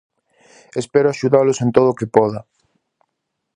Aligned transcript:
Espero 0.81 1.07
axudalos 1.09 1.61
en 1.63 1.69
todo 1.75 1.87
o 1.91 1.97
que 1.99 2.11
poda. 2.15 2.39